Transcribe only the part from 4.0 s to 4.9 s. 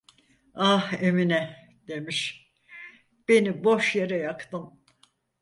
yaktın.'